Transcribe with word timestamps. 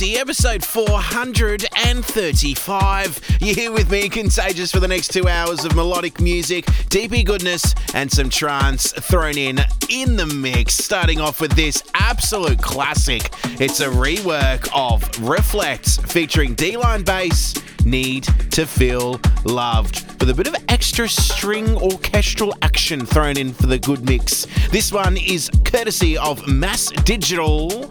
is 0.00 0.16
episode 0.16 0.64
435. 0.64 3.20
You're 3.40 3.54
here 3.54 3.70
with 3.70 3.90
me, 3.90 4.08
Contagious, 4.08 4.72
for 4.72 4.80
the 4.80 4.88
next 4.88 5.12
two 5.12 5.28
hours 5.28 5.64
of 5.64 5.76
melodic 5.76 6.20
music, 6.20 6.64
DP 6.64 7.24
goodness, 7.24 7.72
and 7.92 8.10
some 8.10 8.28
trance 8.30 8.90
thrown 8.92 9.38
in 9.38 9.60
in 9.88 10.16
the 10.16 10.26
mix. 10.26 10.74
Starting 10.74 11.20
off 11.20 11.40
with 11.40 11.52
this 11.52 11.84
absolute 11.94 12.60
classic. 12.60 13.30
It's 13.60 13.78
a 13.80 13.88
rework 13.88 14.68
of 14.74 15.04
Reflekt 15.18 16.10
featuring 16.10 16.56
Delline 16.56 17.04
Bass. 17.04 17.54
Need 17.84 18.24
to 18.52 18.66
feel 18.66 19.20
loved 19.44 20.18
with 20.18 20.30
a 20.30 20.34
bit 20.34 20.46
of 20.46 20.56
extra 20.68 21.06
string 21.08 21.76
orchestral 21.76 22.54
action 22.62 23.04
thrown 23.04 23.36
in 23.36 23.52
for 23.52 23.66
the 23.66 23.78
good 23.78 24.06
mix. 24.06 24.46
This 24.70 24.90
one 24.90 25.18
is 25.18 25.50
courtesy 25.64 26.16
of 26.16 26.48
Mass 26.48 26.88
Digital. 27.04 27.90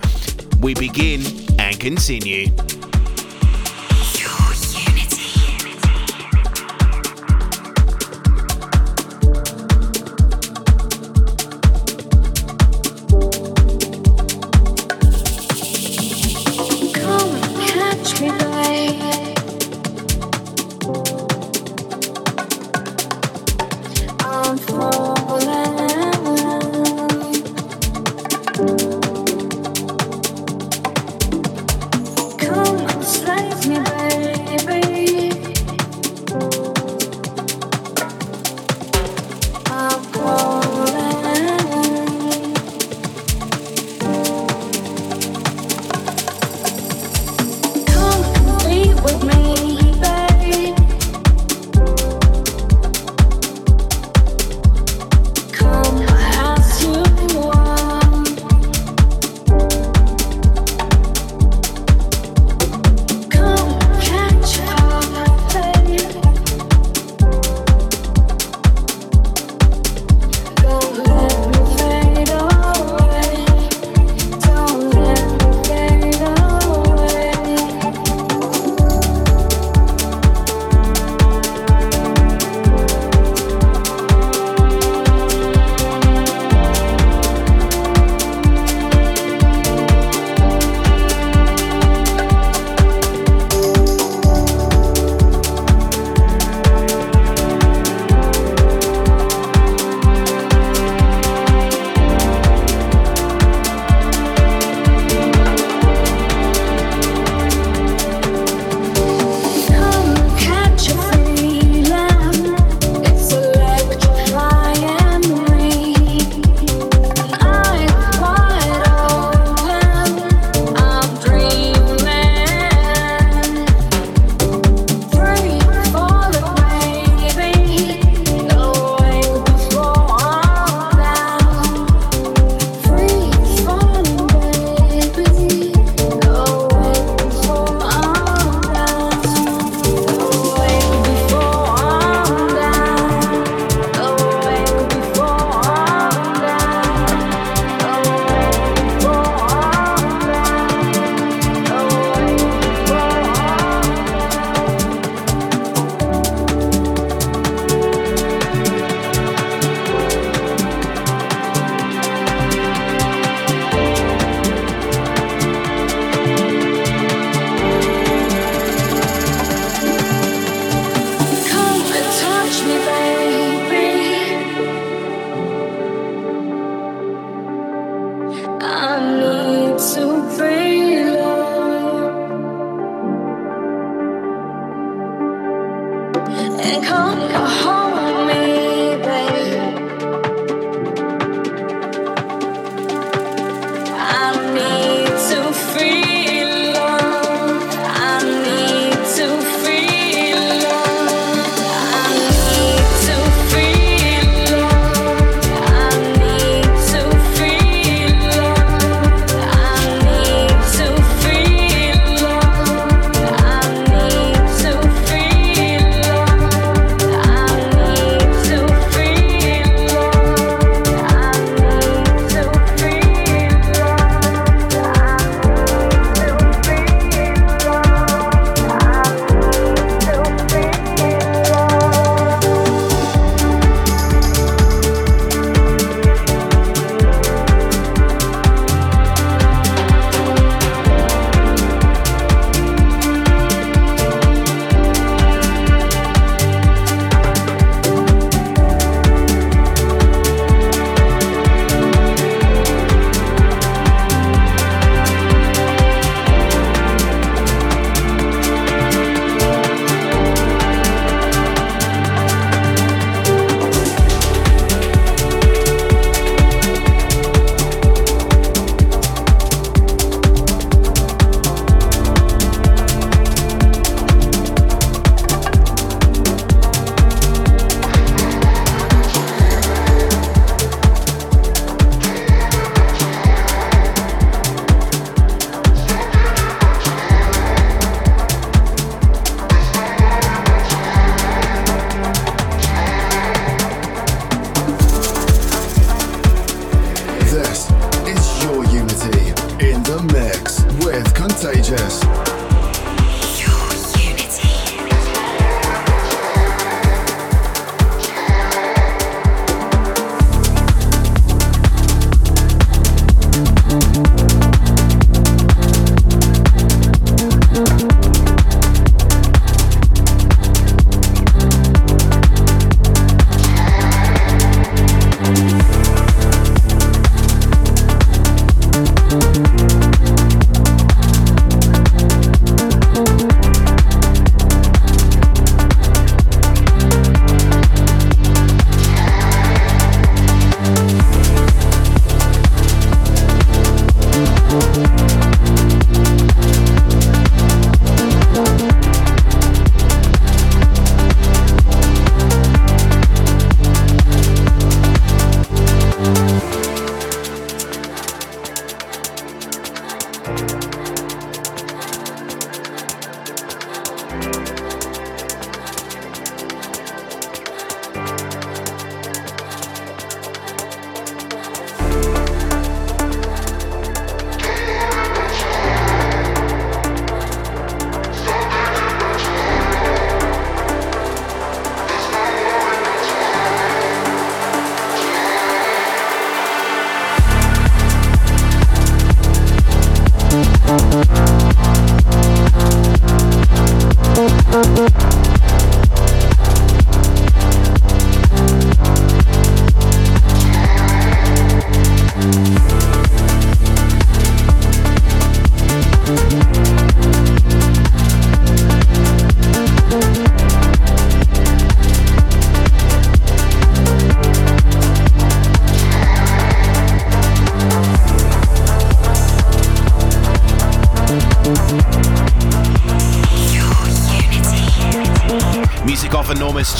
We 0.64 0.74
begin 0.74 1.20
and 1.60 1.78
continue. 1.78 2.48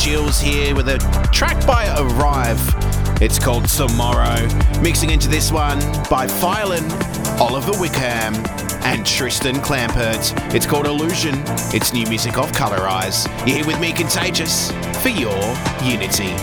Chills 0.04 0.42
here 0.42 0.76
with 0.76 0.90
a 0.90 0.98
track 1.32 1.66
by 1.66 1.86
ARIV3. 1.86 3.22
It's 3.22 3.40
called 3.40 3.70
Tomorrow. 3.70 4.50
Mixing 4.82 5.12
into 5.12 5.30
this 5.30 5.50
one 5.50 5.80
by 6.10 6.28
Feyln, 6.28 6.92
Oliver 7.40 7.72
Wickham, 7.80 8.36
and 8.84 9.06
Tristan 9.06 9.56
Klampert. 9.62 10.54
It's 10.54 10.66
called 10.66 10.88
Illusion. 10.88 11.36
It's 11.74 11.94
new 11.94 12.06
music 12.08 12.38
of 12.38 12.52
Colorize. 12.52 13.30
You're 13.48 13.60
here 13.60 13.66
with 13.66 13.80
me, 13.80 13.94
Contagious, 13.94 14.72
for 15.02 15.08
your 15.08 15.40
unity. 15.82 16.34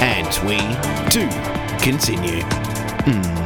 And 0.00 0.32
we 0.48 0.56
do 1.10 1.28
continue. 1.84 2.40
Hmm. 3.04 3.43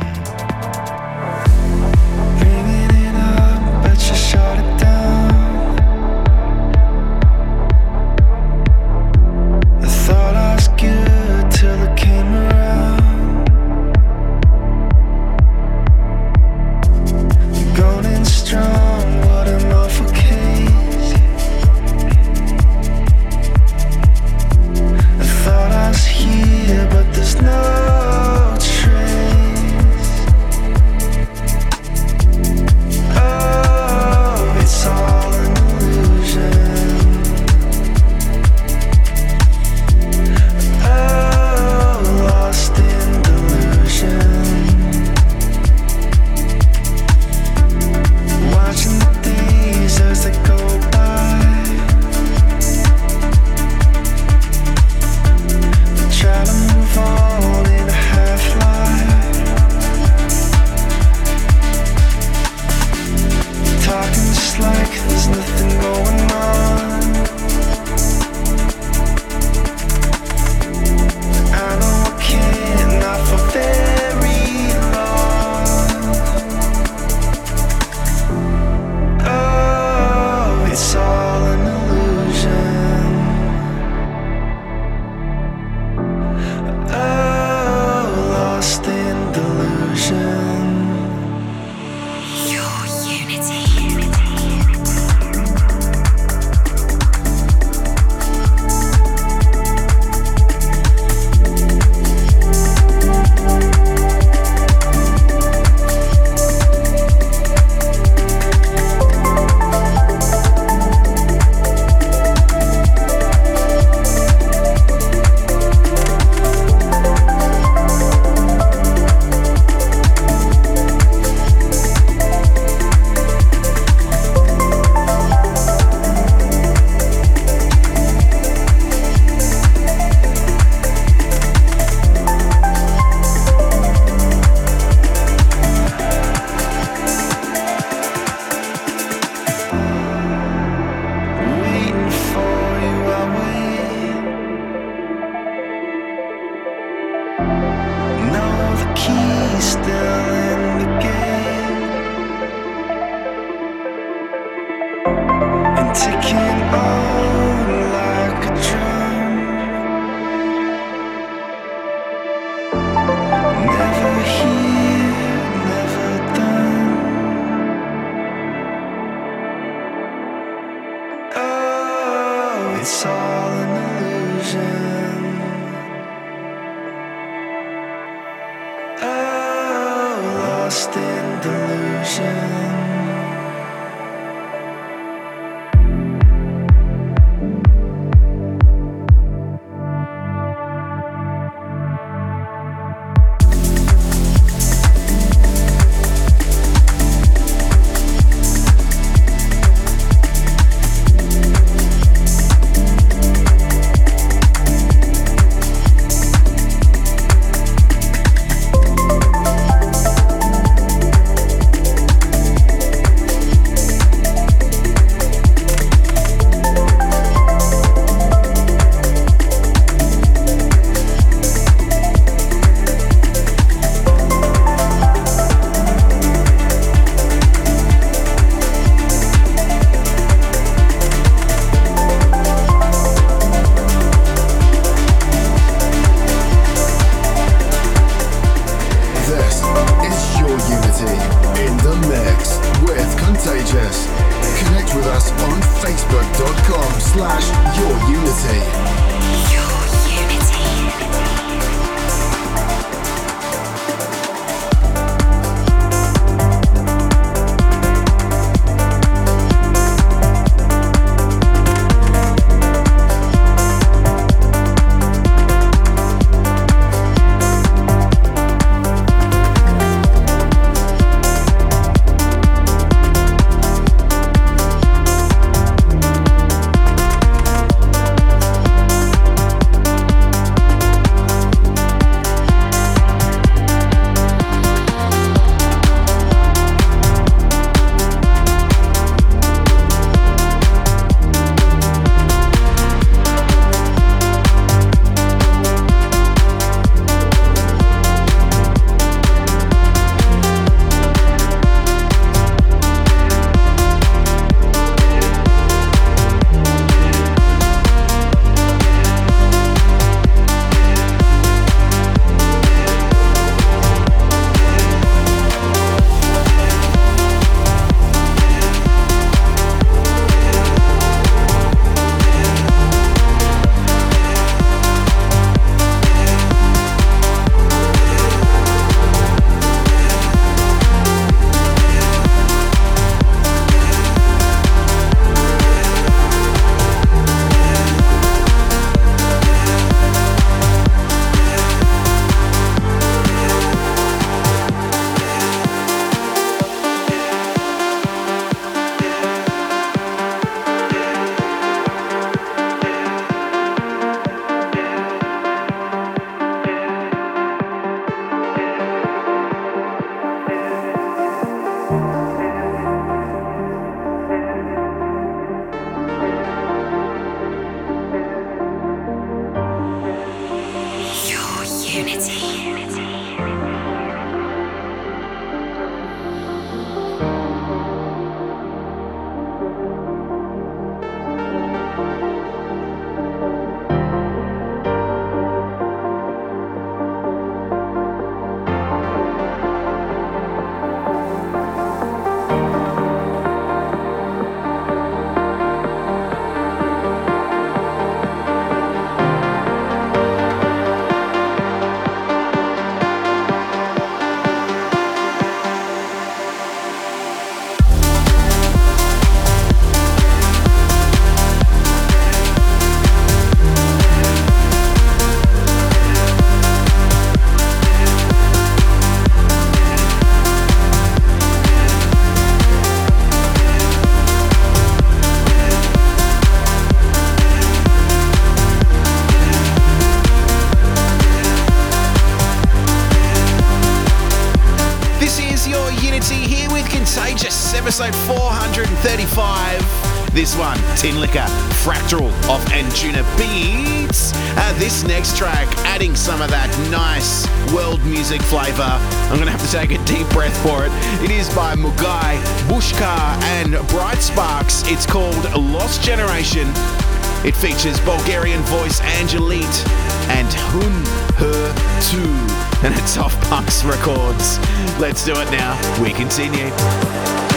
features 457.61 457.99
Bulgarian 458.01 458.61
voice 458.63 459.01
Angelite 459.01 459.89
and 460.29 460.47
Hun 460.53 460.93
Her 461.37 461.75
Too. 462.01 462.87
And 462.87 462.95
it's 462.95 463.17
off 463.19 463.35
PUNX 463.49 463.85
Records. 463.85 464.59
Let's 465.01 465.25
do 465.25 465.33
it 465.33 465.51
now. 465.51 465.75
We 466.01 466.13
continue. 466.13 467.48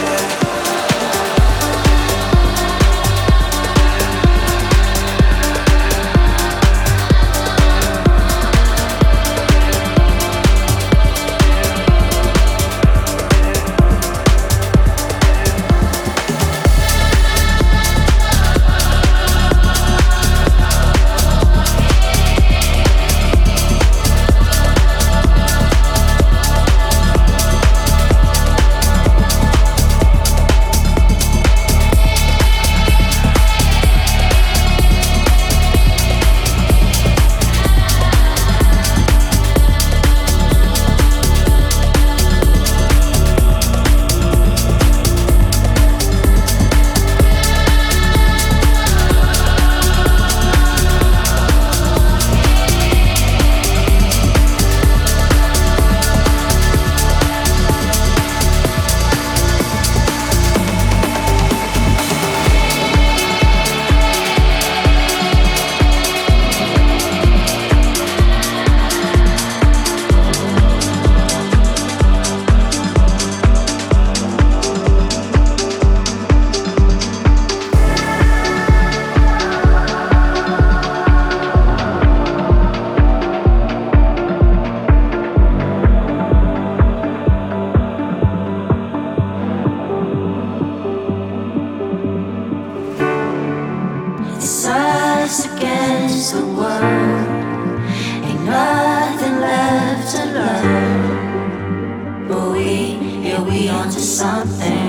Something. 104.22 104.81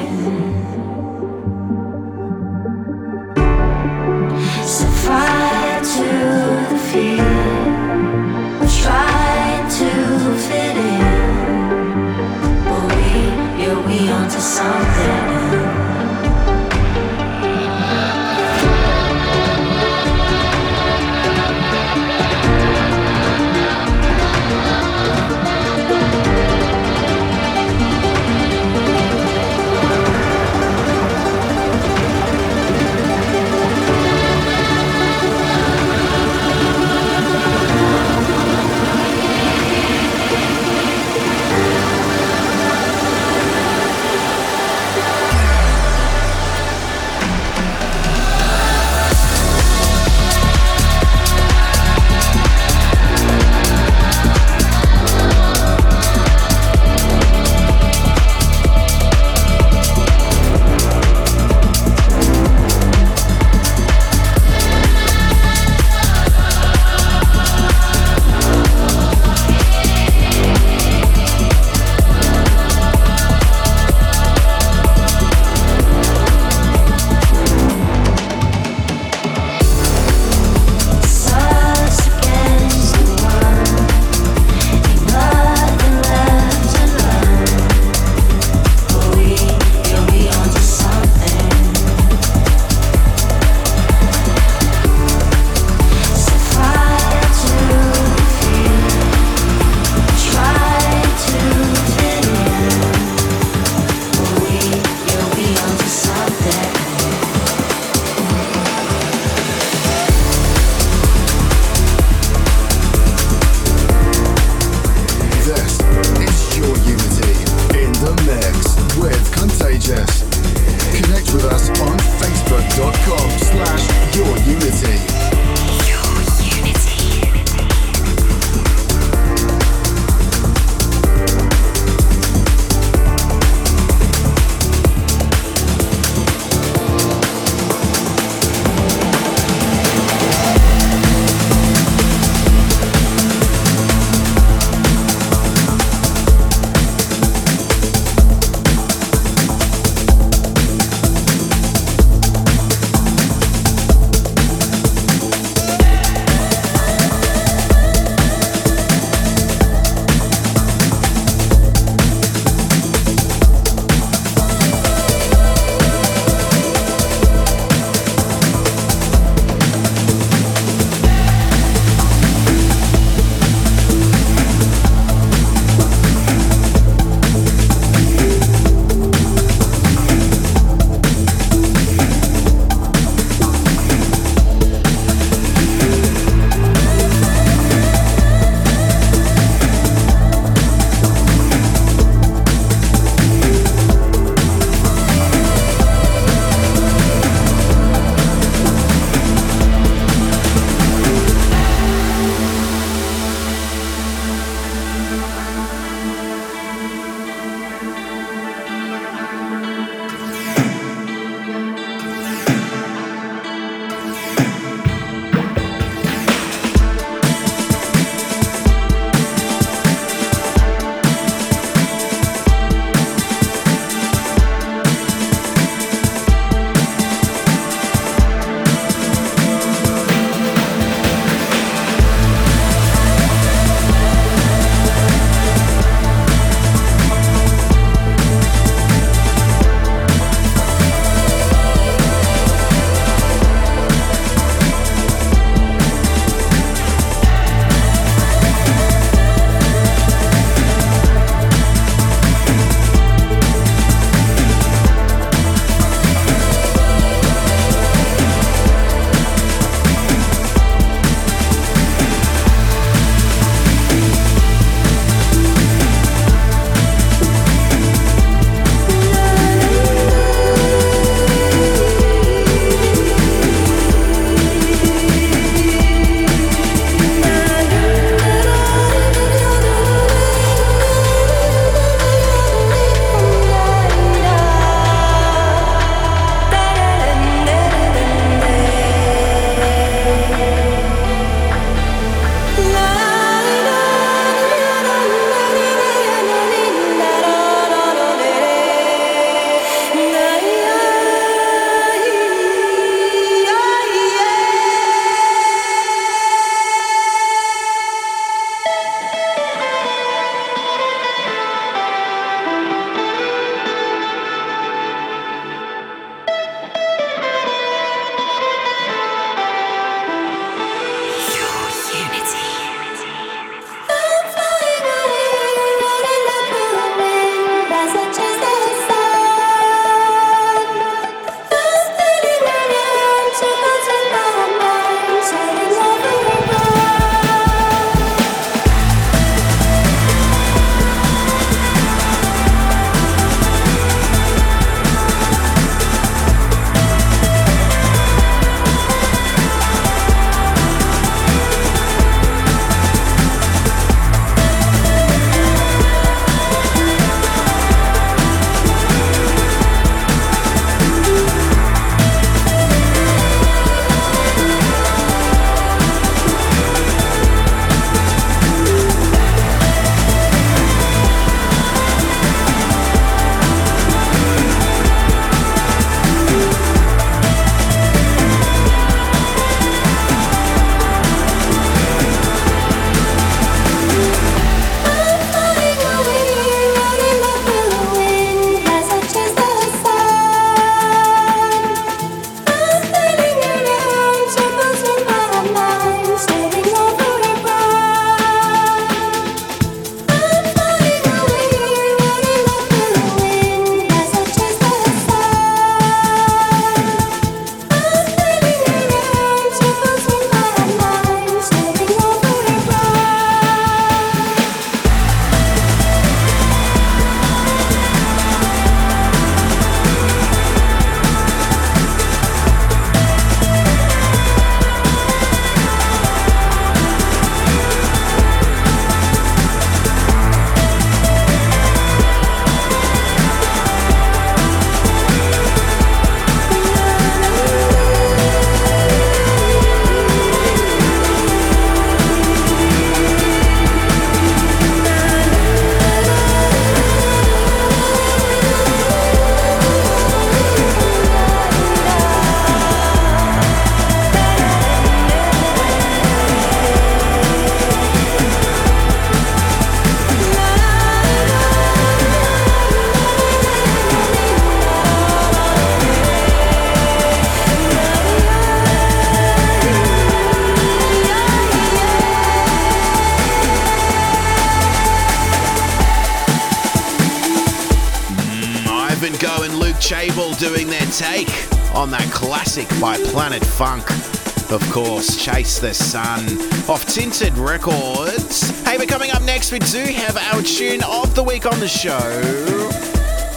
The 485.63 485.73
Sun 485.73 486.26
off 486.69 486.86
Tinted 486.88 487.38
Records. 487.38 488.49
Hey, 488.65 488.78
but 488.78 488.89
coming 488.89 489.12
up 489.12 489.21
next, 489.23 489.54
we 489.54 489.60
do 489.60 489.80
have 489.80 490.17
our 490.17 490.41
tune 490.41 490.84
of 490.84 491.15
the 491.15 491.23
week 491.23 491.45
on 491.45 491.58
the 491.62 491.69
show. 491.69 492.02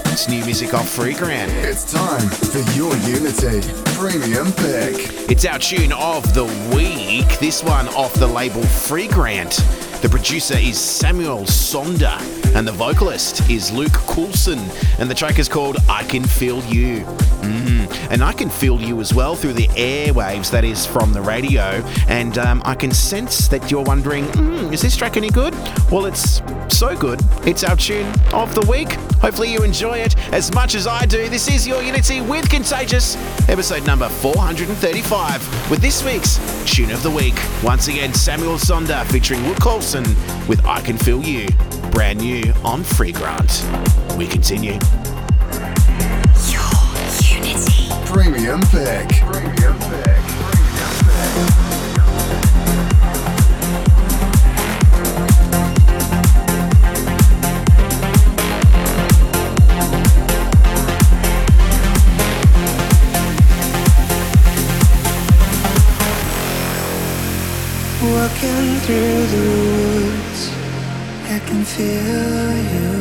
It's 0.06 0.28
new 0.28 0.44
music 0.44 0.74
off 0.74 0.88
Freegrant. 0.88 1.50
It's 1.62 1.84
time 1.92 2.28
for 2.28 2.58
your 2.72 2.96
Unity 3.06 3.60
Premium 3.94 4.50
Pick. 4.54 5.30
It's 5.30 5.44
our 5.44 5.60
tune 5.60 5.92
of 5.92 6.34
the 6.34 6.46
week. 6.74 7.38
This 7.38 7.62
one 7.62 7.86
off 7.90 8.12
the 8.14 8.26
label 8.26 8.62
Freegrant. 8.62 9.62
The 10.02 10.08
producer 10.08 10.58
is 10.58 10.80
Samuel 10.80 11.42
Sonder, 11.44 12.18
and 12.56 12.66
the 12.66 12.72
vocalist 12.72 13.50
is 13.50 13.70
Luke 13.70 13.92
Coulson, 13.92 14.58
and 14.98 15.10
the 15.10 15.14
track 15.14 15.38
is 15.38 15.46
called 15.46 15.76
I 15.90 16.04
Can 16.04 16.24
Feel 16.24 16.64
You. 16.64 17.00
Mm. 17.42 18.10
And 18.10 18.24
I 18.24 18.32
can 18.32 18.48
feel 18.48 18.80
you 18.80 18.98
as 19.00 19.12
well 19.12 19.36
through 19.36 19.52
the 19.52 19.68
airwaves, 19.68 20.50
that 20.52 20.64
is 20.64 20.86
from 20.86 21.12
the 21.12 21.20
radio. 21.20 21.84
And 22.08 22.38
um, 22.38 22.62
I 22.64 22.74
can 22.74 22.92
sense 22.92 23.46
that 23.48 23.70
you're 23.70 23.84
wondering, 23.84 24.24
mm, 24.28 24.72
is 24.72 24.80
this 24.80 24.96
track 24.96 25.18
any 25.18 25.28
good? 25.28 25.54
Well, 25.90 26.06
it's 26.06 26.40
so 26.68 26.96
good. 26.96 27.20
It's 27.46 27.62
our 27.62 27.76
tune 27.76 28.06
of 28.32 28.54
the 28.54 28.66
week. 28.70 28.92
Hopefully, 29.20 29.52
you 29.52 29.62
enjoy 29.62 29.98
it 29.98 30.16
as 30.32 30.52
much 30.54 30.74
as 30.74 30.86
I 30.86 31.04
do. 31.04 31.28
This 31.28 31.48
is 31.48 31.66
Your 31.66 31.82
Unity 31.82 32.22
with 32.22 32.48
Contagious, 32.48 33.16
episode 33.50 33.86
number 33.86 34.08
435, 34.08 35.70
with 35.70 35.80
this 35.80 36.02
week's 36.02 36.38
tune 36.64 36.90
of 36.90 37.02
the 37.02 37.10
week. 37.10 37.34
Once 37.62 37.88
again, 37.88 38.14
Samuel 38.14 38.56
Sonder 38.56 39.04
featuring 39.06 39.46
Luke 39.46 39.60
Coulson 39.60 40.04
with 40.48 40.64
I 40.64 40.80
Can 40.80 40.96
Feel 40.96 41.22
You, 41.22 41.48
brand 41.96 42.20
new 42.20 42.42
on 42.62 42.82
Freegrant. 42.82 43.64
We 44.18 44.26
continue. 44.26 44.72
Your 46.46 46.60
Unity 47.24 47.88
Premium 48.04 48.60
Pick. 48.70 49.25
Feel 71.76 72.56
you. 72.72 72.95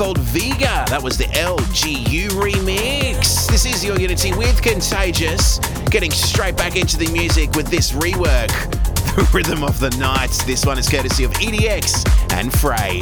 Called 0.00 0.18
Vega. 0.18 0.86
That 0.88 1.02
was 1.02 1.18
the 1.18 1.24
LGU 1.24 2.28
remix. 2.28 3.46
This 3.48 3.66
is 3.66 3.84
your 3.84 4.00
Unity 4.00 4.32
with 4.32 4.62
Contagious. 4.62 5.58
Getting 5.90 6.10
straight 6.10 6.56
back 6.56 6.74
into 6.74 6.96
the 6.96 7.06
music 7.12 7.54
with 7.54 7.66
this 7.66 7.92
rework. 7.92 8.48
The 9.10 9.28
Rhythm 9.34 9.64
of 9.64 9.78
the 9.80 9.90
Night. 9.98 10.30
This 10.46 10.64
one 10.64 10.78
is 10.78 10.88
courtesy 10.88 11.24
of 11.24 11.32
EDX 11.32 12.32
and 12.32 12.50
Frey. 12.50 13.00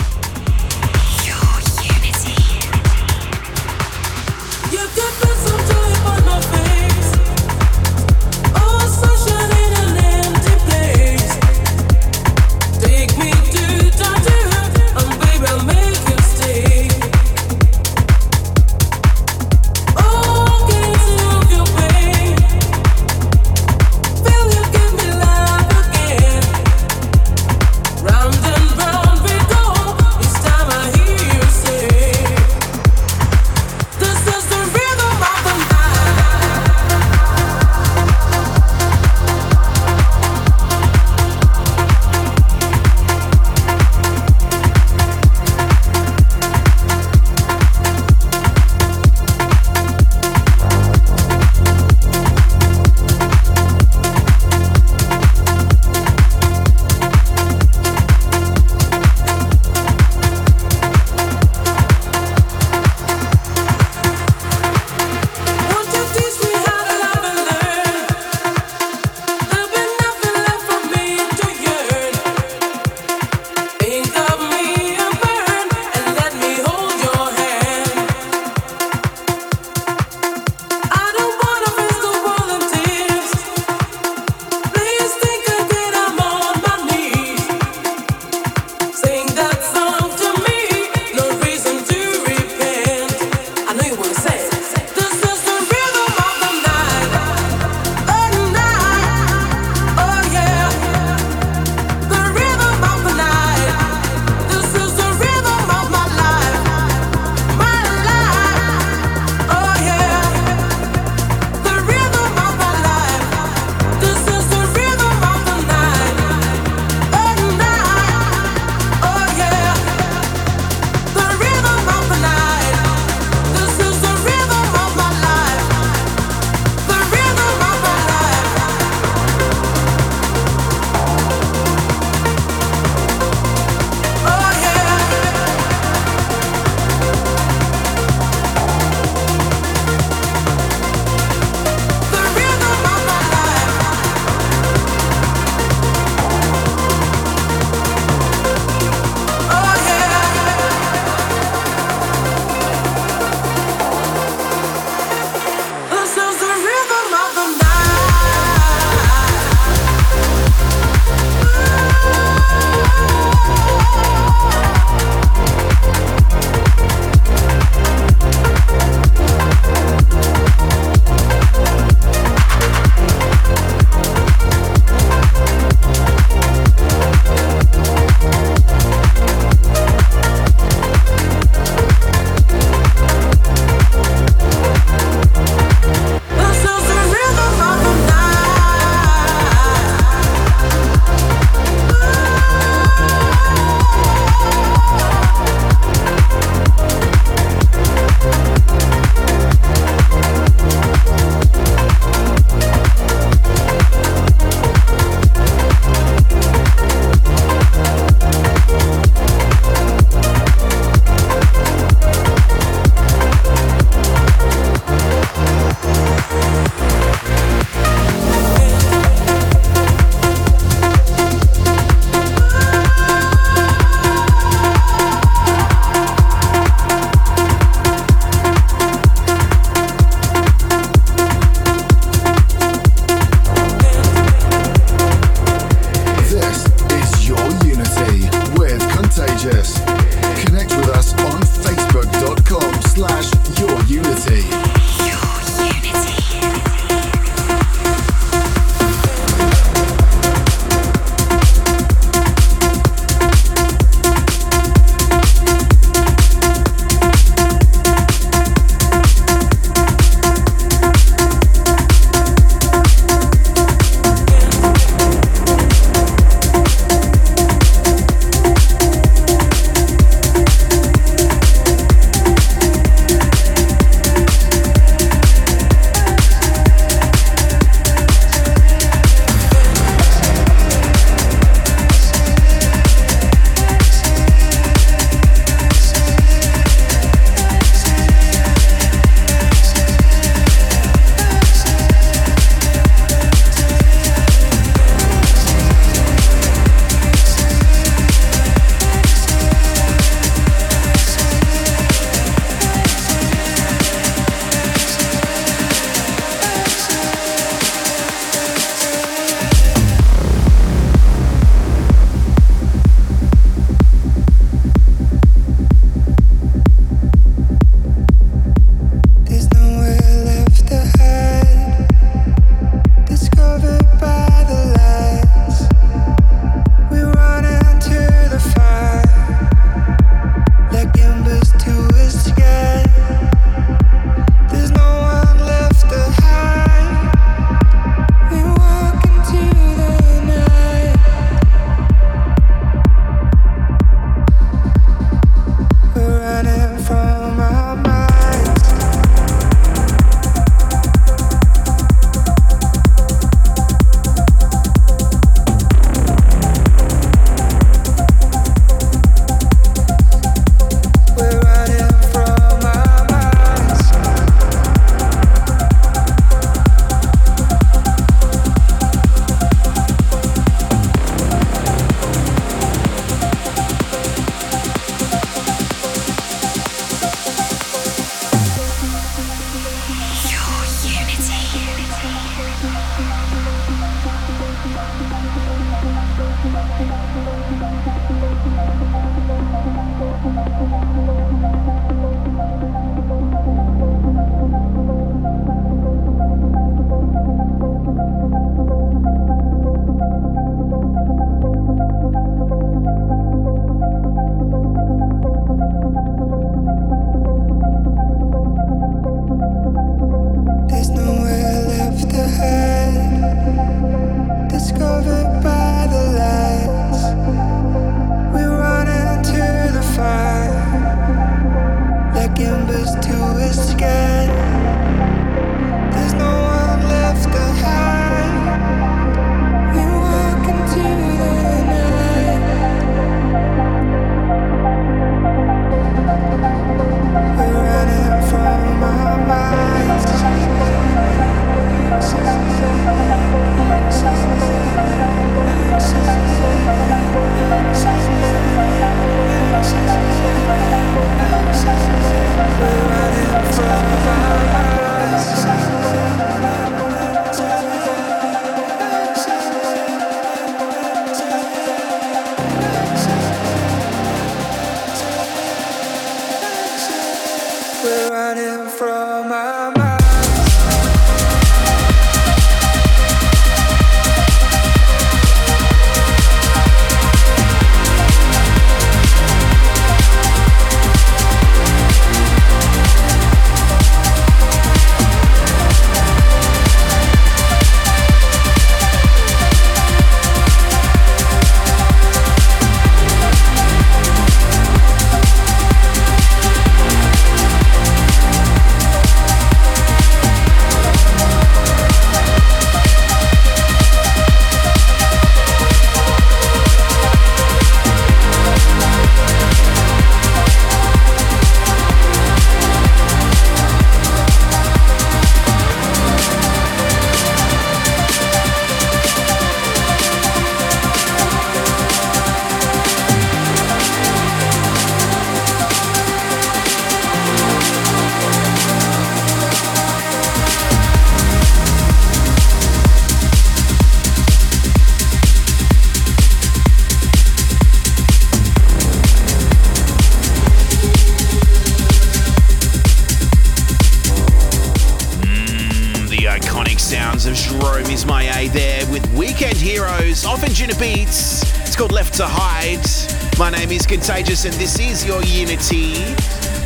Contagious, 553.88 554.44
and 554.44 554.52
this 554.54 554.78
is 554.78 555.06
your 555.06 555.22
Unity. 555.22 556.12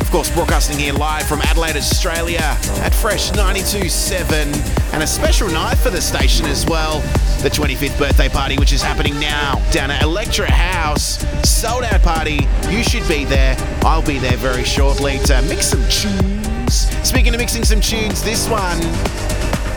Of 0.01 0.09
course, 0.11 0.29
broadcasting 0.33 0.77
here 0.77 0.93
live 0.93 1.25
from 1.25 1.39
Adelaide, 1.41 1.77
Australia 1.77 2.41
at 2.81 2.93
Fresh 2.93 3.31
92.7, 3.31 4.93
and 4.93 5.01
a 5.01 5.07
special 5.07 5.47
night 5.49 5.77
for 5.77 5.89
the 5.89 6.01
station 6.01 6.45
as 6.47 6.65
well. 6.65 6.99
The 7.41 7.49
25th 7.49 7.97
birthday 7.97 8.27
party, 8.27 8.57
which 8.57 8.73
is 8.73 8.81
happening 8.81 9.17
now 9.21 9.55
down 9.71 9.89
at 9.89 10.03
Electra 10.03 10.51
House. 10.51 11.25
Sold 11.49 11.85
out 11.85 12.01
party. 12.01 12.45
You 12.69 12.83
should 12.83 13.07
be 13.07 13.23
there. 13.23 13.55
I'll 13.83 14.03
be 14.03 14.19
there 14.19 14.37
very 14.37 14.65
shortly 14.65 15.17
to 15.19 15.41
mix 15.43 15.67
some 15.67 15.87
tunes. 15.89 16.89
Speaking 17.07 17.33
of 17.33 17.39
mixing 17.39 17.63
some 17.63 17.79
tunes, 17.79 18.21
this 18.21 18.49
one 18.49 18.79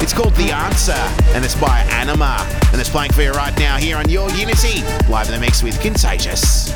it's 0.03 0.13
called 0.13 0.35
The 0.35 0.51
Answer, 0.53 0.93
and 1.35 1.45
it's 1.45 1.55
by 1.55 1.83
Anyma. 1.89 2.41
And 2.73 2.81
it's 2.81 2.91
playing 2.91 3.13
for 3.13 3.23
you 3.23 3.33
right 3.33 3.57
now 3.59 3.77
here 3.77 3.97
on 3.97 4.09
Your 4.09 4.31
Unity, 4.31 4.83
live 5.09 5.29
in 5.29 5.35
the 5.35 5.41
mix 5.41 5.63
with 5.63 5.81
Contagious. 5.81 6.76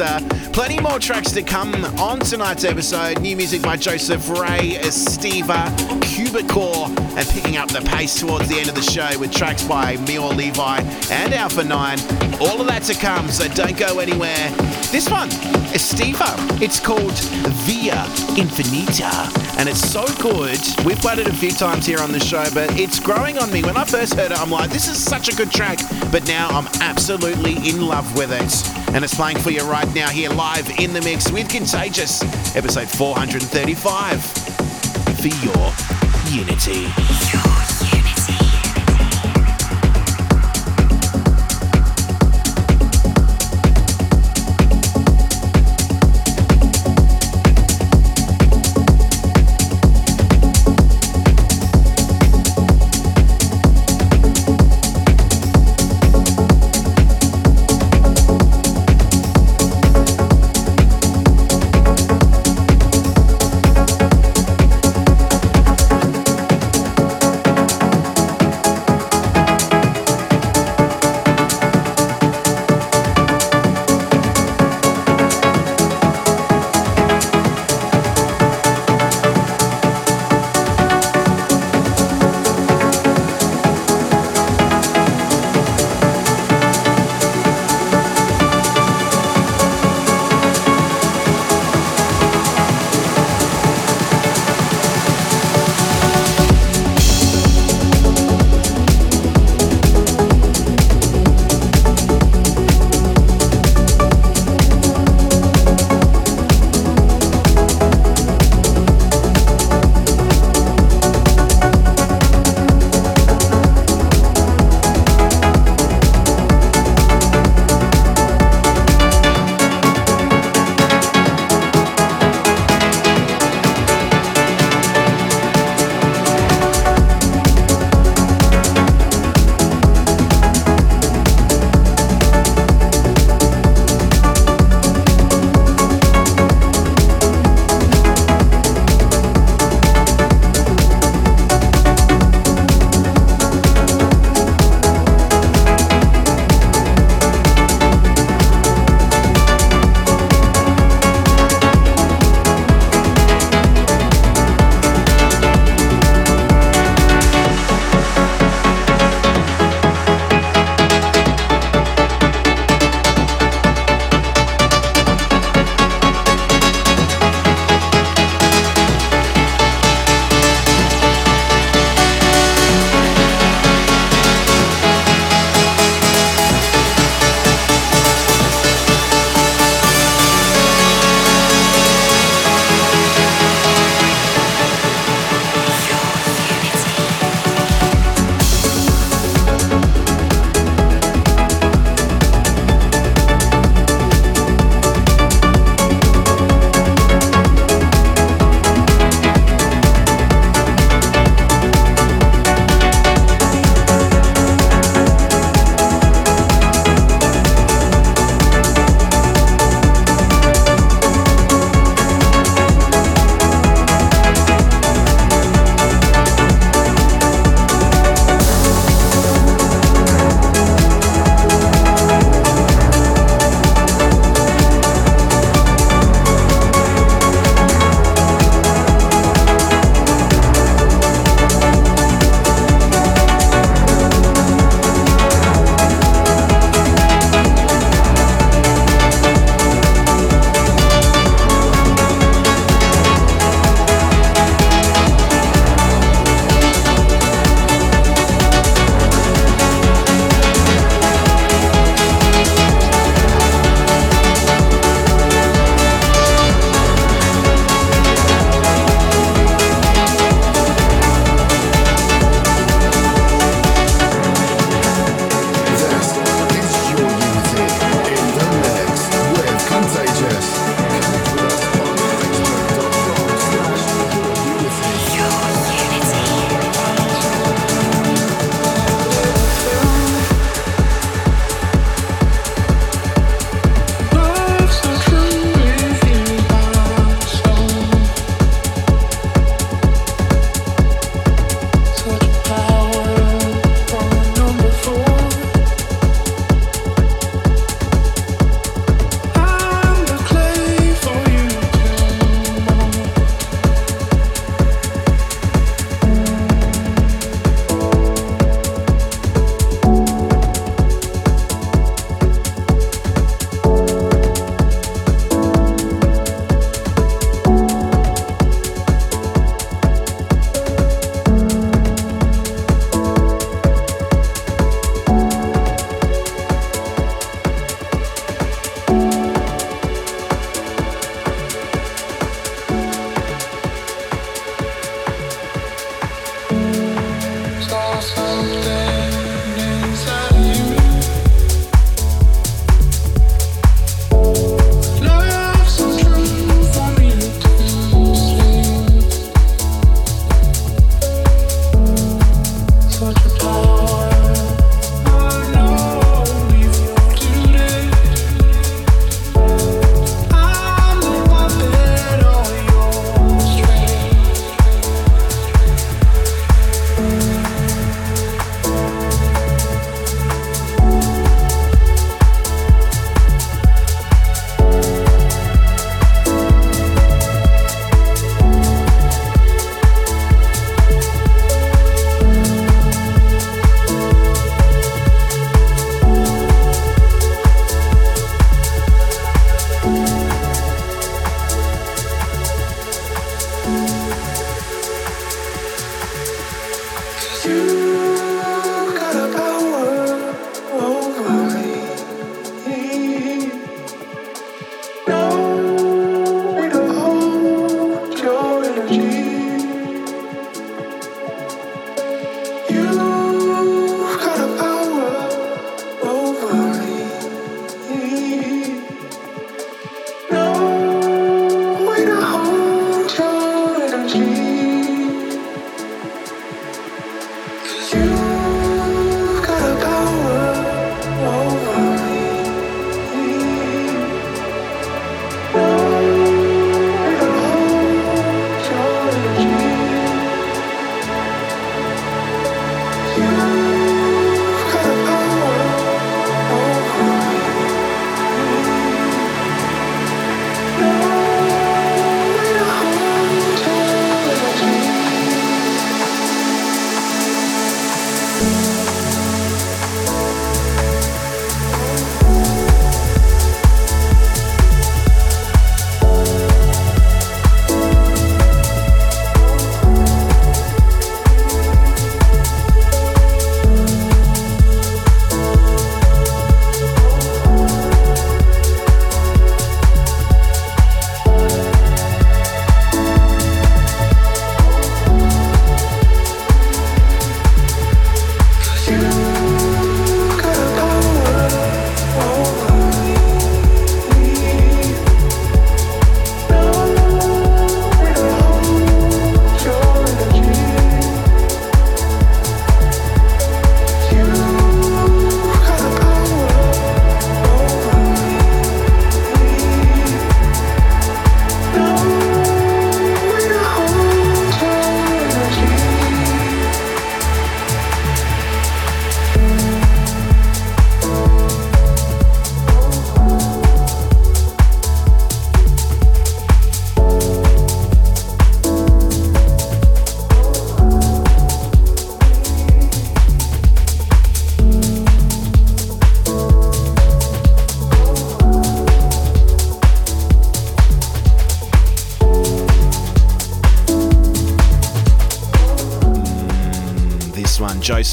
Answer. 0.00 0.26
Uh, 0.26 0.50
plenty 0.52 0.78
more 0.80 0.98
tracks 0.98 1.32
to 1.32 1.42
come 1.42 1.74
on 1.98 2.18
tonight's 2.20 2.64
episode. 2.64 3.20
New 3.20 3.36
music 3.36 3.62
by 3.62 3.76
Joseph 3.76 4.28
Ray, 4.28 4.76
Estiva, 4.80 5.68
Cubicore, 6.00 6.88
and 7.16 7.28
picking 7.28 7.56
up 7.56 7.68
the 7.68 7.80
pace 7.80 8.18
towards 8.18 8.48
the 8.48 8.58
end 8.58 8.68
of 8.68 8.74
the 8.74 8.82
show 8.82 9.18
with 9.18 9.32
tracks 9.32 9.64
by 9.66 9.96
Maor 9.98 10.36
Levi 10.36 10.80
and 11.10 11.32
Alpha 11.32 11.64
9. 11.64 11.98
All 12.40 12.60
of 12.60 12.66
that 12.66 12.82
to 12.84 12.94
come, 12.94 13.28
so 13.28 13.48
don't 13.48 13.78
go 13.78 13.98
anywhere. 14.00 14.50
This 14.92 15.08
one, 15.08 15.30
Estiva, 15.72 16.60
it's 16.60 16.78
called 16.78 17.12
Via 17.64 18.04
Infinita, 18.36 19.58
and 19.58 19.68
it's 19.68 19.80
so 19.80 20.04
good. 20.20 20.60
We've 20.84 20.98
played 20.98 21.20
it 21.20 21.26
a 21.26 21.34
few 21.34 21.52
times 21.52 21.86
here 21.86 22.00
on 22.00 22.12
the 22.12 22.20
show, 22.20 22.44
but 22.52 22.78
it's 22.78 23.00
growing 23.00 23.38
on 23.38 23.50
me. 23.50 23.62
When 23.62 23.76
I 23.76 23.84
first 23.84 24.14
heard 24.14 24.32
it, 24.32 24.38
I'm 24.38 24.50
like, 24.50 24.70
this 24.70 24.88
is 24.88 25.02
such 25.02 25.28
a 25.28 25.36
good 25.36 25.50
track, 25.50 25.78
but 26.10 26.26
now 26.26 26.48
I'm 26.48 26.66
absolutely 26.82 27.56
in 27.68 27.86
love 27.86 28.14
with 28.16 28.32
it. 28.32 28.65
And 28.96 29.04
it's 29.04 29.14
playing 29.14 29.36
for 29.40 29.50
you 29.50 29.60
right 29.60 29.94
now 29.94 30.08
here 30.08 30.30
live 30.30 30.70
in 30.80 30.94
the 30.94 31.02
mix 31.02 31.30
with 31.30 31.50
Contagious, 31.50 32.22
episode 32.56 32.88
435 32.88 34.24
for 35.20 35.28
your 35.44 35.74
unity. 36.34 37.25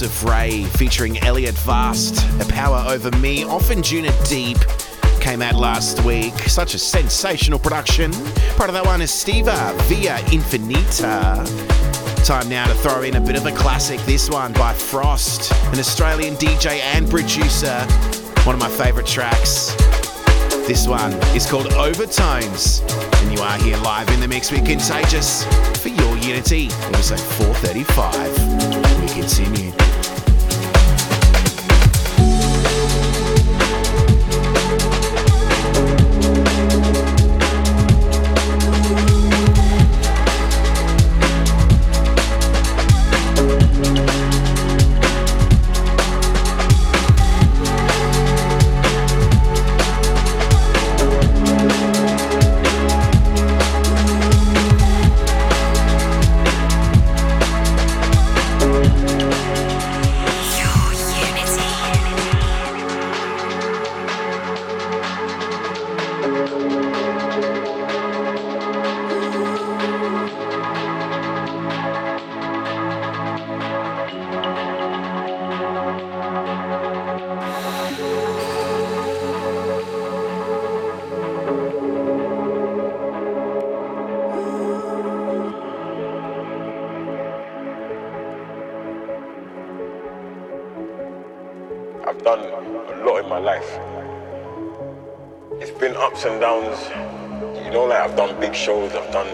Joseph 0.04 0.30
Ray 0.30 0.66
featuring 0.66 1.18
Elliot 1.20 1.56
Vast, 1.60 2.18
A 2.42 2.46
Power 2.52 2.84
Over 2.90 3.10
Me, 3.20 3.46
off 3.46 3.72
in 3.72 3.82
Juna 3.82 4.12
Deep. 4.26 4.58
Came 5.22 5.42
out 5.42 5.56
last 5.56 6.04
week. 6.04 6.34
Such 6.40 6.74
a 6.74 6.78
sensational 6.78 7.58
production. 7.58 8.12
Part 8.58 8.70
of 8.70 8.74
that 8.74 8.86
one 8.86 9.02
is 9.02 9.12
Estiva 9.12 9.74
Via 9.84 10.18
Infinita. 10.26 11.46
Time 12.26 12.50
now 12.50 12.68
to 12.68 12.74
throw 12.74 13.04
in 13.04 13.16
a 13.16 13.22
bit 13.22 13.38
of 13.38 13.46
a 13.46 13.54
classic. 13.54 13.98
This 14.02 14.30
one 14.30 14.52
by 14.52 14.74
Frost, 14.74 15.54
an 15.72 15.80
Australian 15.80 16.36
DJ 16.36 16.82
and 16.82 17.10
producer. 17.10 17.80
One 18.44 18.56
of 18.56 18.60
my 18.60 18.68
favourite 18.68 19.08
tracks. 19.08 19.74
This 20.68 20.86
one 20.86 21.14
is 21.34 21.50
called 21.50 21.72
Overtones, 21.76 22.82
and 23.22 23.32
you 23.32 23.42
are 23.42 23.58
here 23.58 23.78
live 23.78 24.10
in 24.10 24.20
the 24.20 24.28
mix 24.28 24.52
with 24.52 24.66
Contagious 24.66 25.46
for 25.82 25.88
your 25.88 26.03
Unity, 26.24 26.70
like 27.12 27.20
435. 27.20 29.02
We 29.02 29.08
continue. 29.10 30.03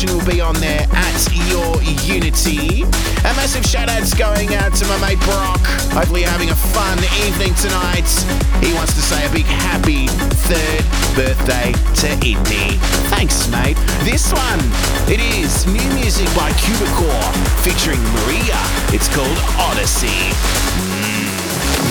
Will 0.00 0.24
be 0.24 0.40
on 0.40 0.54
there 0.54 0.86
at 0.92 1.28
your 1.50 1.76
Unity. 2.08 2.84
A 3.20 3.32
massive 3.36 3.66
shout 3.66 3.90
outs 3.90 4.14
going 4.14 4.54
out 4.54 4.72
to 4.76 4.86
my 4.86 4.98
mate 4.98 5.20
Brock. 5.20 5.60
Hopefully, 5.92 6.22
you're 6.22 6.30
having 6.30 6.48
a 6.48 6.54
fun 6.54 6.96
evening 7.28 7.52
tonight. 7.56 8.08
He 8.64 8.72
wants 8.72 8.94
to 8.94 9.02
say 9.02 9.26
a 9.26 9.30
big 9.30 9.44
happy 9.44 10.06
third 10.48 10.84
birthday 11.14 11.72
to 12.00 12.06
Idney. 12.24 12.78
Thanks, 13.12 13.46
mate. 13.50 13.76
This 14.02 14.32
one, 14.32 14.60
it 15.06 15.20
is 15.20 15.66
new 15.66 15.88
music 15.92 16.26
by 16.34 16.50
Cubicore 16.52 17.30
featuring 17.60 18.00
Mariia. 18.24 18.56
It's 18.96 19.08
called 19.14 19.36
Odyssey. 19.60 20.32
seasons 21.60 21.89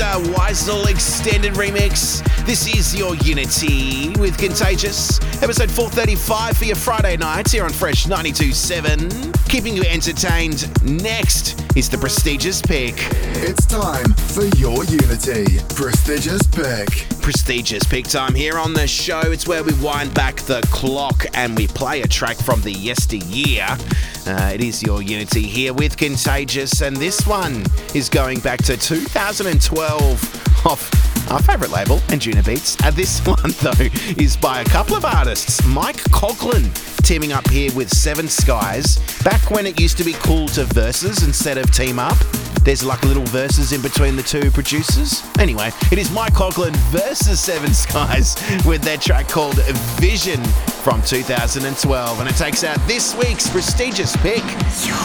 Sezer 0.00 0.34
Uysal 0.34 0.88
extended 0.88 1.52
remix. 1.52 2.24
This 2.46 2.74
is 2.74 2.96
your 2.96 3.16
Unity 3.16 4.08
with 4.18 4.38
Contagious, 4.38 5.20
episode 5.42 5.70
435 5.70 6.56
for 6.56 6.64
your 6.64 6.76
Friday 6.76 7.18
nights 7.18 7.52
here 7.52 7.64
on 7.64 7.70
Fresh 7.70 8.06
92.7. 8.06 9.48
Keeping 9.50 9.76
you 9.76 9.82
entertained. 9.82 10.70
Next 10.82 11.62
is 11.76 11.90
the 11.90 11.98
prestigious 11.98 12.62
pick. 12.62 12.94
It's 13.42 13.66
time 13.66 14.14
for 14.14 14.44
your 14.56 14.84
Unity. 14.84 15.58
Prestigious 15.74 16.46
pick. 16.46 17.06
Prestigious 17.20 17.84
pick 17.84 18.06
time 18.06 18.34
here 18.34 18.56
on 18.56 18.72
the 18.72 18.86
show. 18.86 19.20
It's 19.20 19.46
where 19.46 19.62
we 19.62 19.74
wind 19.82 20.14
back 20.14 20.36
the 20.36 20.62
clock 20.70 21.26
and 21.34 21.54
we 21.58 21.66
play 21.66 22.00
a 22.00 22.08
track 22.08 22.38
from 22.38 22.62
the 22.62 22.72
yesteryear. 22.72 23.76
Uh, 24.26 24.50
it 24.54 24.62
is 24.62 24.82
your 24.82 25.02
Unity 25.02 25.42
here 25.42 25.72
with 25.72 25.96
Contagious, 25.96 26.82
and 26.82 26.96
this 26.96 27.26
one 27.26 27.64
is 27.94 28.08
going 28.08 28.38
back 28.40 28.62
to 28.64 28.76
2012 28.76 30.66
off 30.66 31.30
our 31.30 31.40
favourite 31.42 31.70
label, 31.72 31.98
Anjunabeats. 32.08 32.84
Uh, 32.84 32.90
this 32.90 33.20
one, 33.26 33.50
though, 33.60 34.22
is 34.22 34.36
by 34.36 34.60
a 34.60 34.64
couple 34.64 34.96
of 34.96 35.04
artists. 35.04 35.64
Mike 35.66 36.02
Koglin 36.10 36.70
teaming 37.02 37.32
up 37.32 37.48
here 37.48 37.72
with 37.74 37.88
Seven 37.88 38.28
Skies. 38.28 38.98
Back 39.24 39.50
when 39.50 39.66
it 39.66 39.80
used 39.80 39.96
to 39.98 40.04
be 40.04 40.12
cool 40.14 40.48
to 40.48 40.64
verses 40.64 41.22
instead 41.24 41.58
of 41.58 41.72
team 41.72 41.98
up. 41.98 42.18
There's 42.62 42.84
like 42.84 43.02
little 43.04 43.24
verses 43.26 43.72
in 43.72 43.80
between 43.80 44.16
the 44.16 44.22
two 44.22 44.50
producers. 44.50 45.22
Anyway, 45.38 45.70
it 45.90 45.98
is 45.98 46.10
Mike 46.10 46.34
Koglin 46.34 46.76
versus 46.90 47.40
Seven 47.40 47.72
Skies 47.72 48.36
with 48.66 48.82
their 48.82 48.98
track 48.98 49.28
called 49.28 49.56
Vision 49.98 50.42
from 50.80 51.02
2012. 51.02 52.20
And 52.20 52.28
it 52.28 52.36
takes 52.36 52.64
out 52.64 52.78
this 52.86 53.14
week's 53.14 53.48
prestigious 53.48 54.16
pick. 54.18 54.42
Your 54.86 54.96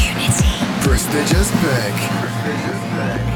Unity. 0.00 0.48
Prestigious 0.82 1.50
pick. 1.60 1.94
Prestigious 2.20 3.29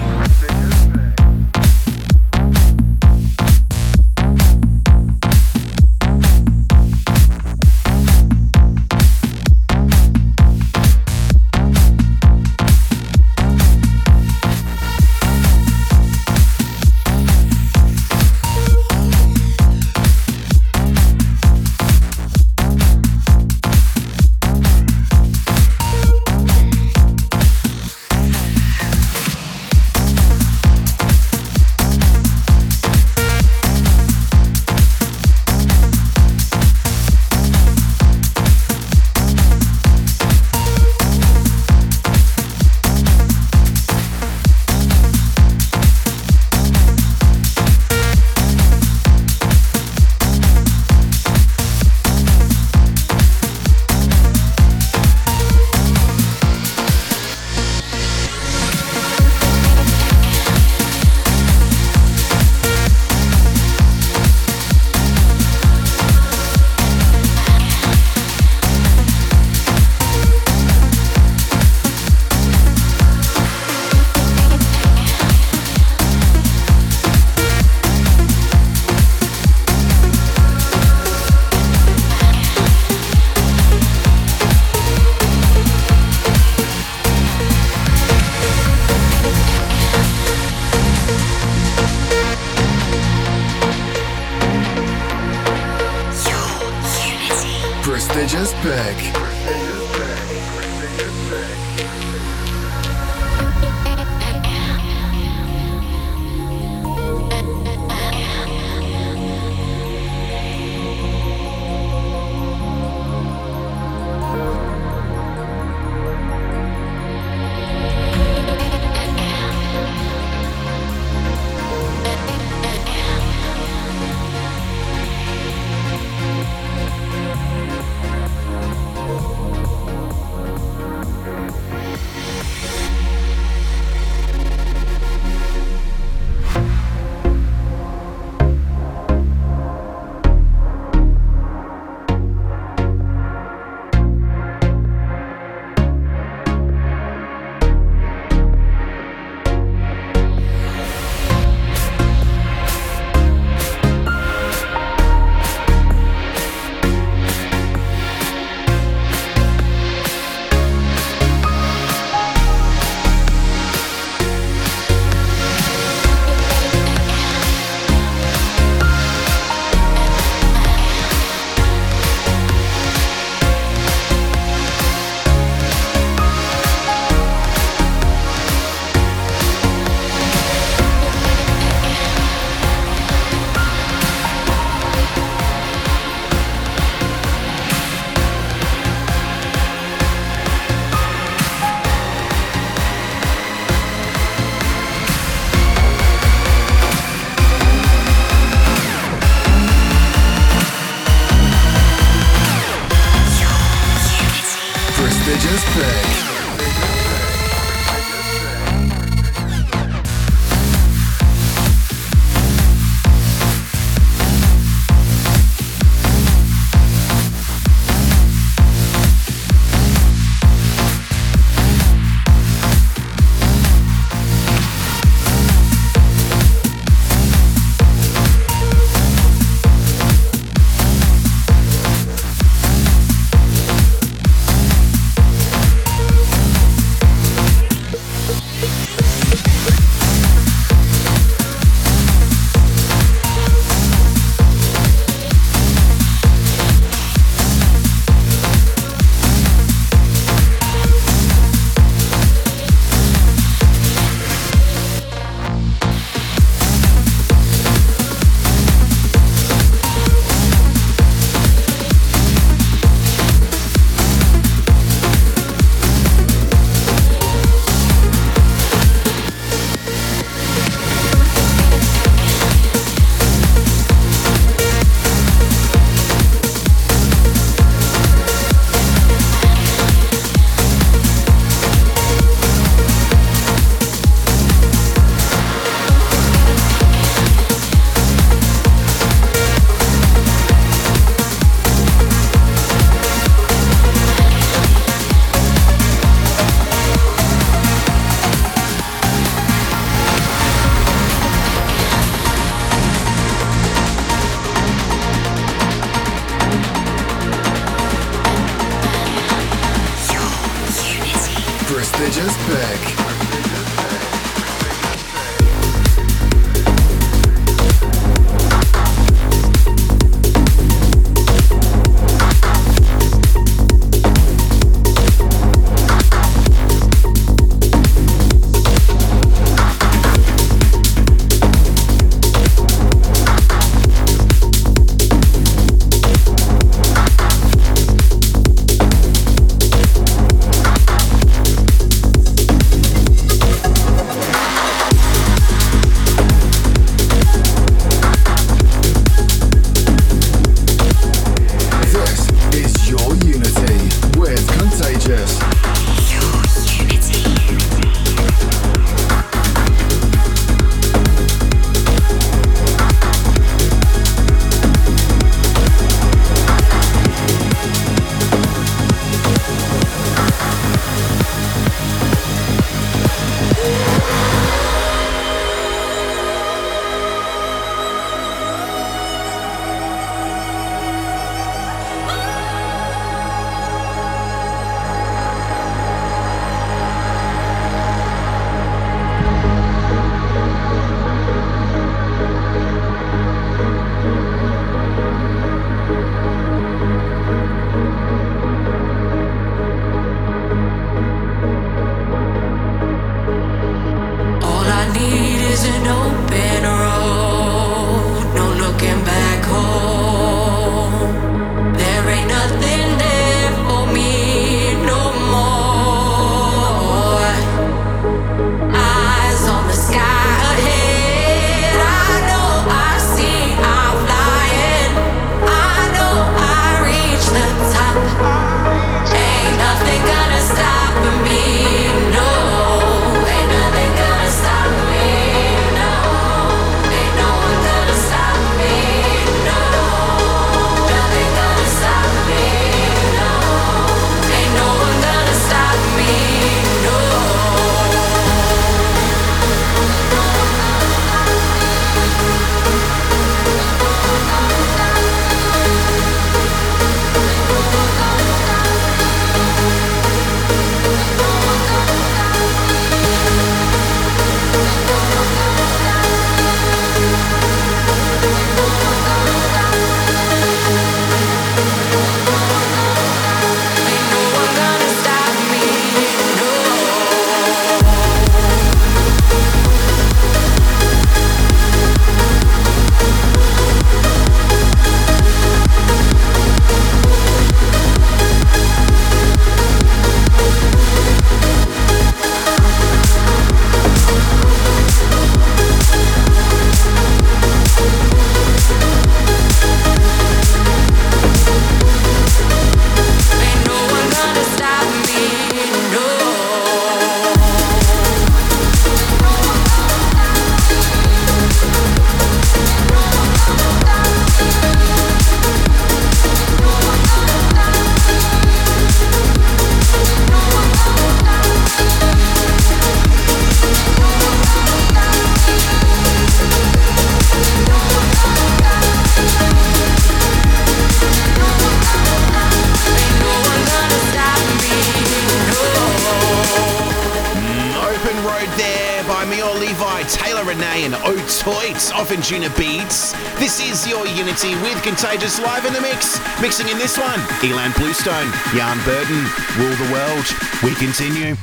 Ilan 547.44 547.76
Bluestone, 547.76 548.30
Jan 548.56 548.78
Burton, 548.84 549.22
Rule 549.58 549.76
the 549.76 549.92
World. 549.92 550.24
We 550.62 550.74
continue. 550.76 551.36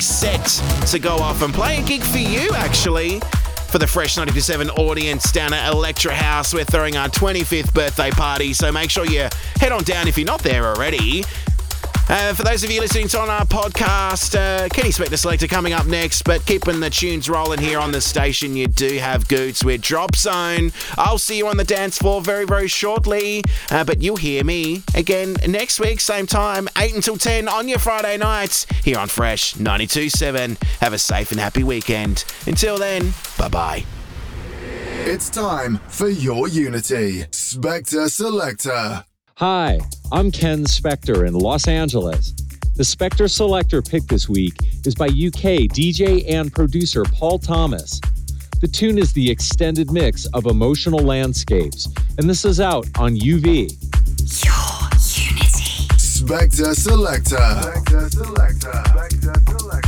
Set 0.00 0.46
to 0.88 0.98
go 0.98 1.16
off 1.16 1.42
and 1.42 1.52
play 1.52 1.78
a 1.78 1.82
gig 1.82 2.02
for 2.02 2.18
you, 2.18 2.50
actually. 2.54 3.20
For 3.68 3.78
the 3.78 3.86
Fresh 3.86 4.16
927 4.16 4.70
audience 4.70 5.30
down 5.30 5.52
at 5.52 5.70
Electra 5.70 6.14
House, 6.14 6.54
we're 6.54 6.64
throwing 6.64 6.96
our 6.96 7.08
25th 7.08 7.74
birthday 7.74 8.10
party, 8.10 8.54
so 8.54 8.72
make 8.72 8.90
sure 8.90 9.04
you 9.04 9.28
head 9.60 9.72
on 9.72 9.84
down 9.84 10.08
if 10.08 10.16
you're 10.16 10.26
not 10.26 10.42
there 10.42 10.64
already. 10.64 11.22
Uh, 12.10 12.32
for 12.32 12.42
those 12.42 12.64
of 12.64 12.70
you 12.70 12.80
listening 12.80 13.06
to 13.06 13.20
on 13.20 13.28
our 13.28 13.44
podcast, 13.44 14.34
uh, 14.34 14.66
Kenny 14.70 14.88
Spector 14.88 15.18
Selector 15.18 15.46
coming 15.46 15.74
up 15.74 15.86
next, 15.86 16.22
but 16.22 16.44
keeping 16.46 16.80
the 16.80 16.88
tunes 16.88 17.28
rolling 17.28 17.58
here 17.58 17.78
on 17.78 17.92
the 17.92 18.00
station, 18.00 18.56
you 18.56 18.66
do 18.66 18.96
have 18.96 19.28
Goots 19.28 19.62
with 19.62 19.82
Drop 19.82 20.16
Zone. 20.16 20.72
I'll 20.96 21.18
see 21.18 21.36
you 21.36 21.48
on 21.48 21.58
the 21.58 21.64
dance 21.64 21.98
floor 21.98 22.22
very, 22.22 22.46
very 22.46 22.66
shortly, 22.66 23.44
uh, 23.70 23.84
but 23.84 24.00
you'll 24.00 24.16
hear 24.16 24.42
me 24.42 24.82
again 24.94 25.36
next 25.46 25.80
week, 25.80 26.00
same 26.00 26.26
time, 26.26 26.66
8 26.78 26.94
until 26.94 27.18
10 27.18 27.46
on 27.46 27.68
your 27.68 27.78
Friday 27.78 28.16
nights 28.16 28.64
here 28.82 28.98
on 28.98 29.08
Fresh 29.08 29.54
92.7. 29.56 30.58
Have 30.80 30.94
a 30.94 30.98
safe 30.98 31.30
and 31.30 31.38
happy 31.38 31.62
weekend. 31.62 32.24
Until 32.46 32.78
then, 32.78 33.12
bye 33.36 33.48
bye. 33.48 33.84
It's 35.04 35.28
time 35.28 35.76
for 35.88 36.08
your 36.08 36.48
Unity. 36.48 37.24
Spector 37.24 38.10
Selector. 38.10 39.04
Hi, 39.36 39.78
I'm 40.10 40.30
Ken 40.30 40.64
Spector 40.64 41.28
in 41.28 41.34
Los 41.34 41.68
Angeles. 41.68 42.32
The 42.76 42.82
Spector 42.82 43.30
Selector 43.30 43.82
pick 43.82 44.04
this 44.04 44.26
week 44.26 44.54
is 44.86 44.94
by 44.94 45.04
UK 45.04 45.68
DJ 45.68 46.24
and 46.30 46.50
producer 46.50 47.04
Paul 47.04 47.38
Thomas. 47.38 48.00
The 48.62 48.68
tune 48.68 48.96
is 48.96 49.12
the 49.12 49.30
extended 49.30 49.90
mix 49.90 50.24
of 50.32 50.46
Emotional 50.46 51.00
Landscapes, 51.00 51.88
and 52.16 52.28
this 52.28 52.46
is 52.46 52.58
out 52.58 52.86
on 52.98 53.16
UV. 53.16 53.68
Your 54.44 54.88
unity. 55.28 55.88
Spector 55.98 56.74
Selector. 56.74 57.36
Spector 57.36 58.10
Selector. 58.10 58.70
Spector 58.70 59.58
Selector. 59.60 59.87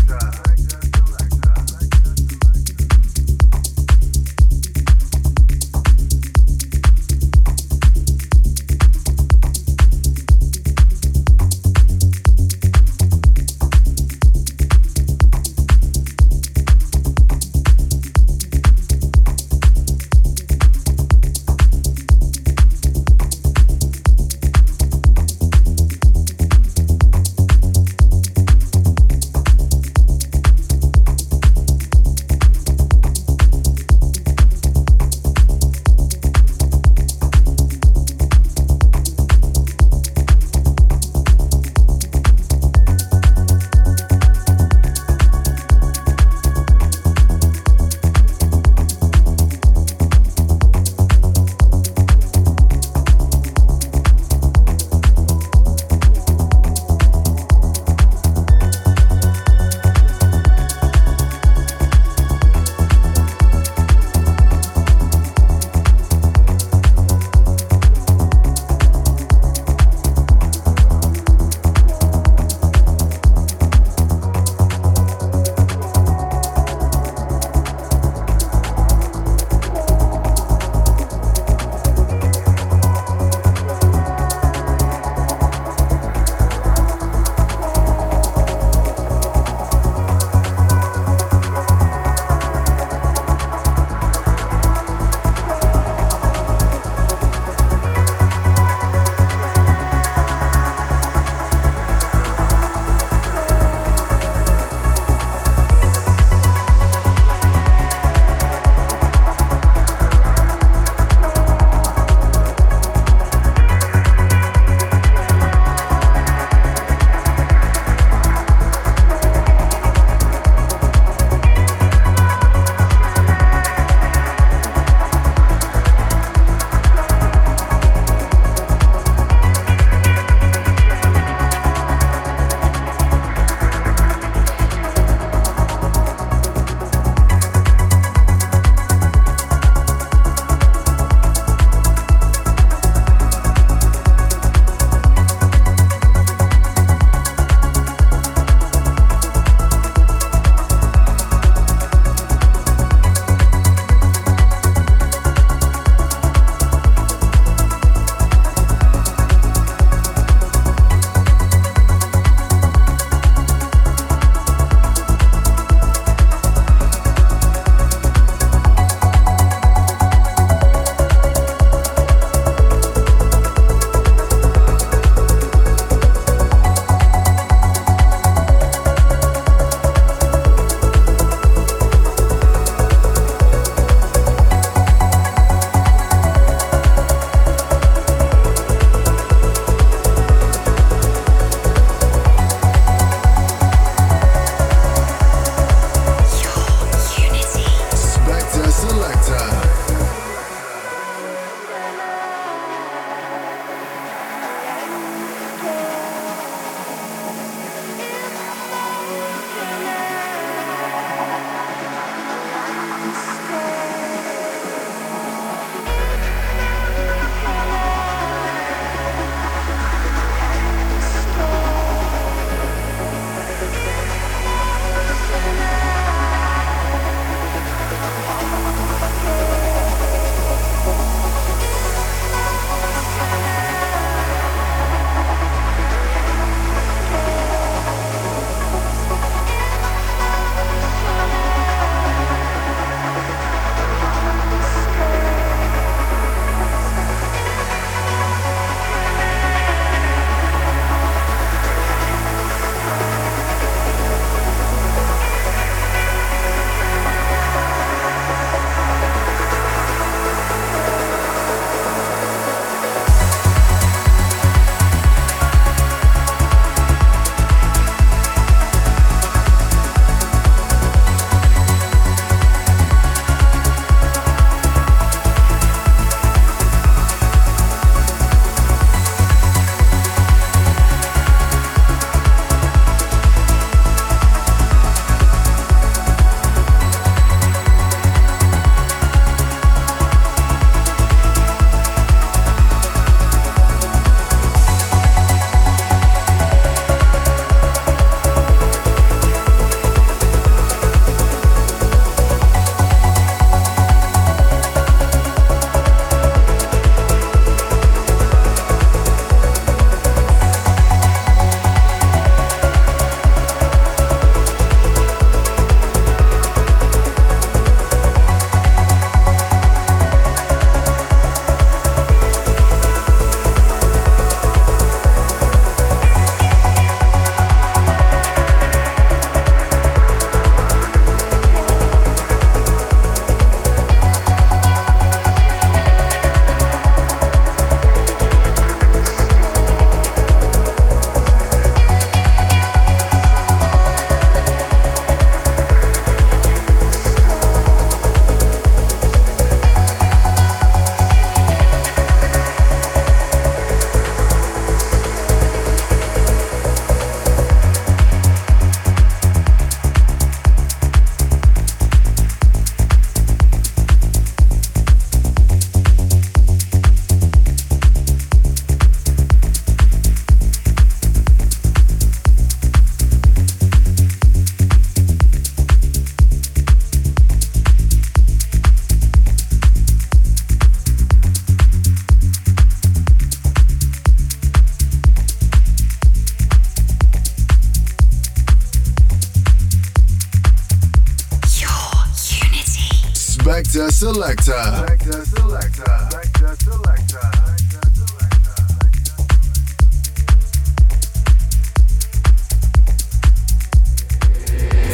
Selector. 394.00 394.54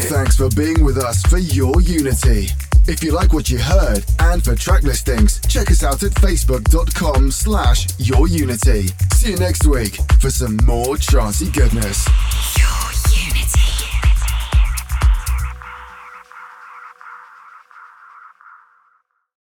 Thanks 0.09 0.37
for 0.37 0.49
being 0.57 0.83
with 0.83 0.99
us 0.99 1.23
for 1.23 1.39
your 1.39 1.81
Unity. 1.83 2.49
If 2.89 3.05
you 3.05 3.13
like 3.13 3.33
what 3.33 3.49
you 3.49 3.59
heard 3.59 4.05
and 4.19 4.43
for 4.43 4.57
track 4.57 4.83
listings, 4.83 5.41
check 5.47 5.71
us 5.71 5.85
out 5.85 6.03
at 6.03 6.11
facebook.com 6.11 7.31
slash 7.31 7.87
yourunity. 7.99 8.91
See 9.13 9.31
you 9.31 9.37
next 9.37 9.69
week 9.69 10.01
for 10.21 10.31
some 10.31 10.57
more 10.65 10.97
trancey 10.97 11.53
goodness. 11.55 12.09